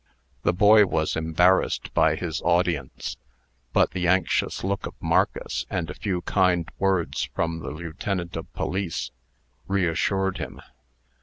[0.41, 3.17] The boy was embarrassed by his audience;
[3.71, 8.51] but the anxious look of Marcus, and a few kind words from the lieutenant of
[8.53, 9.11] police,
[9.67, 10.59] reassured him.